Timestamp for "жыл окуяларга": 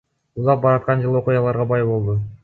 1.03-1.67